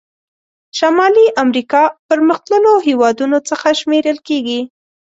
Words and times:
شمالي 0.77 1.25
امریکا 1.43 1.83
پرمختللو 2.09 2.73
هېوادونو 2.87 3.37
څخه 3.49 3.67
شمیرل 3.79 4.17
کیږي. 4.27 4.61